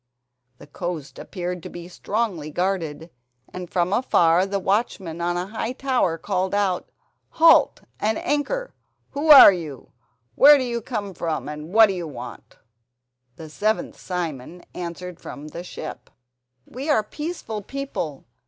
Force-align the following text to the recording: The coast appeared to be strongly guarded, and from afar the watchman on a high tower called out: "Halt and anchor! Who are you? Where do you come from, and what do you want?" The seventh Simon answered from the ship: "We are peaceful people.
The 0.57 0.65
coast 0.65 1.19
appeared 1.19 1.61
to 1.61 1.69
be 1.69 1.87
strongly 1.87 2.49
guarded, 2.49 3.11
and 3.53 3.69
from 3.69 3.93
afar 3.93 4.47
the 4.47 4.57
watchman 4.57 5.21
on 5.21 5.37
a 5.37 5.45
high 5.45 5.73
tower 5.73 6.17
called 6.17 6.55
out: 6.55 6.89
"Halt 7.29 7.81
and 7.99 8.17
anchor! 8.17 8.73
Who 9.11 9.27
are 9.29 9.53
you? 9.53 9.91
Where 10.33 10.57
do 10.57 10.63
you 10.63 10.81
come 10.81 11.13
from, 11.13 11.47
and 11.47 11.71
what 11.71 11.85
do 11.85 11.93
you 11.93 12.07
want?" 12.07 12.57
The 13.35 13.47
seventh 13.47 13.99
Simon 13.99 14.63
answered 14.73 15.19
from 15.19 15.49
the 15.49 15.63
ship: 15.63 16.09
"We 16.65 16.89
are 16.89 17.03
peaceful 17.03 17.61
people. 17.61 18.25